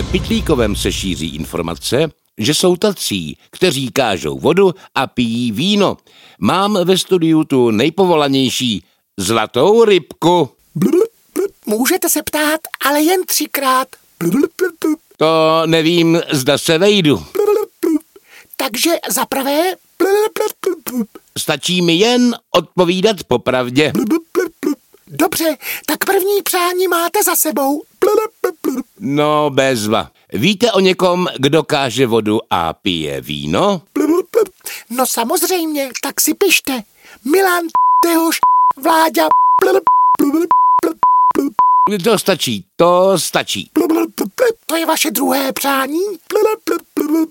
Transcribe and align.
Pitlíkovem 0.00 0.76
se 0.76 0.92
šíří 0.92 1.34
informace, 1.34 2.10
že 2.38 2.54
jsou 2.54 2.76
tací, 2.76 3.38
kteří 3.50 3.90
kážou 3.90 4.38
vodu 4.38 4.74
a 4.94 5.06
pijí 5.06 5.52
víno. 5.52 5.96
Mám 6.38 6.78
ve 6.84 6.98
studiu 6.98 7.44
tu 7.44 7.70
nejpovolanější 7.70 8.84
zlatou 9.18 9.84
rybku. 9.84 10.50
Můžete 11.66 12.08
se 12.08 12.22
ptát, 12.22 12.60
ale 12.86 13.02
jen 13.02 13.24
třikrát. 13.26 13.88
To 15.16 15.62
nevím, 15.66 16.20
zda 16.32 16.58
se 16.58 16.78
vejdu. 16.78 17.26
Takže 18.56 18.90
za 19.08 19.26
prvé... 19.26 19.62
Stačí 21.38 21.82
mi 21.82 21.94
jen 21.94 22.36
odpovídat 22.50 23.24
popravdě. 23.24 23.92
Dobře, 25.06 25.56
tak 25.86 26.04
první 26.04 26.42
přání 26.42 26.88
máte 26.88 27.22
za 27.22 27.36
sebou. 27.36 27.82
No, 29.00 29.50
bezva. 29.50 30.10
Víte 30.32 30.72
o 30.72 30.80
někom, 30.80 31.28
kdo 31.38 31.62
káže 31.62 32.06
vodu 32.06 32.40
a 32.50 32.72
pije 32.72 33.20
víno? 33.20 33.82
No 34.90 35.06
samozřejmě, 35.06 35.90
tak 36.02 36.20
si 36.20 36.34
pište. 36.34 36.82
Milan 37.24 37.64
Tehoš 38.04 38.38
Vláďa 38.76 39.28
To 42.04 42.18
stačí, 42.18 42.64
to 42.76 43.18
stačí. 43.18 43.70
To 44.66 44.76
je 44.76 44.86
vaše 44.86 45.10
druhé 45.10 45.52
přání? 45.52 46.00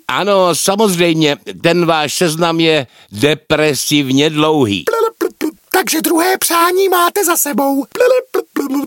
Ano, 0.08 0.56
samozřejmě, 0.56 1.38
ten 1.64 1.86
váš 1.86 2.14
seznam 2.14 2.60
je 2.60 2.88
depresivně 3.12 4.30
dlouhý. 4.30 4.86
Takže 5.72 6.02
druhé 6.02 6.38
přání 6.38 6.90
máte 6.90 7.26
za 7.26 7.38
sebou. 7.38 7.86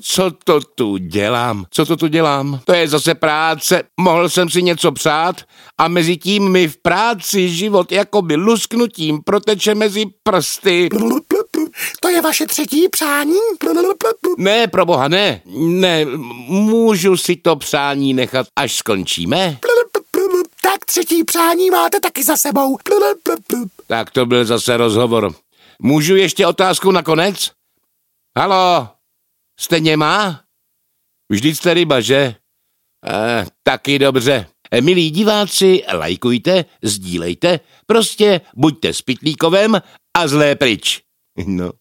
Co 0.00 0.30
to 0.44 0.60
tu 0.60 0.96
dělám? 0.96 1.64
Co 1.70 1.86
to 1.86 1.96
tu 1.96 2.06
dělám? 2.06 2.60
To 2.64 2.72
je 2.72 2.88
zase 2.88 3.14
práce. 3.14 3.82
Mohl 4.00 4.28
jsem 4.28 4.50
si 4.50 4.62
něco 4.62 4.92
přát 4.92 5.36
a 5.78 5.88
mezi 5.88 6.16
tím 6.16 6.52
mi 6.52 6.68
v 6.68 6.76
práci 6.76 7.48
život 7.48 7.92
jakoby 7.92 8.34
lusknutím 8.34 9.22
proteče 9.24 9.74
mezi 9.74 10.04
prsty. 10.22 10.88
To 12.00 12.08
je 12.08 12.22
vaše 12.22 12.46
třetí 12.46 12.88
přání? 12.88 13.34
Ne, 14.38 14.66
pro 14.66 14.86
boha, 14.86 15.08
ne. 15.08 15.40
Ne, 15.56 16.04
můžu 16.48 17.16
si 17.16 17.36
to 17.36 17.56
přání 17.56 18.14
nechat, 18.14 18.46
až 18.56 18.76
skončíme? 18.76 19.58
Tak 20.62 20.84
třetí 20.84 21.24
přání 21.24 21.70
máte 21.70 22.00
taky 22.00 22.24
za 22.24 22.36
sebou. 22.36 22.78
Tak 23.86 24.10
to 24.10 24.26
byl 24.26 24.44
zase 24.44 24.76
rozhovor. 24.76 25.34
Můžu 25.82 26.16
ještě 26.16 26.46
otázku 26.46 26.90
nakonec? 26.90 27.50
Halo, 28.38 28.88
jste 29.60 29.96
má? 29.96 30.40
Vždyť 31.32 31.56
jste 31.56 31.74
ryba, 31.74 32.00
že? 32.00 32.34
Eh, 33.06 33.46
taky 33.62 33.98
dobře. 33.98 34.46
Eh, 34.70 34.80
milí 34.80 35.10
diváci, 35.10 35.82
lajkujte, 35.92 36.64
sdílejte, 36.82 37.60
prostě 37.86 38.40
buďte 38.56 38.94
s 38.94 39.02
Pitlíkovem 39.02 39.82
a 40.16 40.28
zlé 40.28 40.54
pryč. 40.54 41.02
No. 41.46 41.72